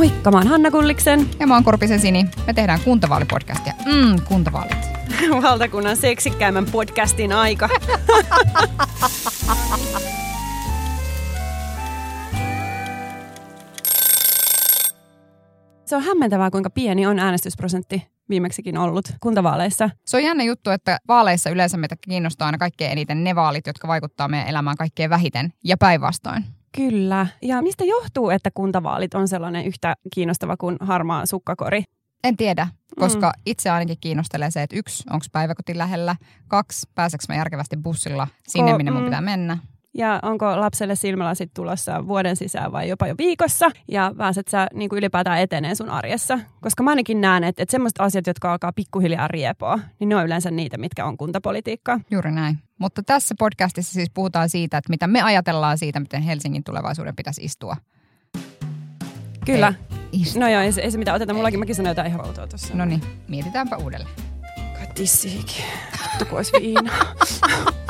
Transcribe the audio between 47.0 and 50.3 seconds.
näen, että, että semmoiset asiat, jotka alkaa pikkuhiljaa riepoa, niin ne on